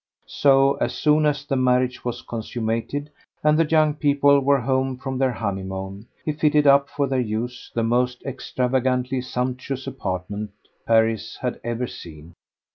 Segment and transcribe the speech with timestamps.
[0.25, 3.11] So, as soon as the marriage was consummated
[3.43, 7.71] and the young people were home from their honeymoon, he fitted up for their use
[7.75, 10.53] the most extravagantly sumptuous apartment
[10.87, 12.33] Paris had ever seen.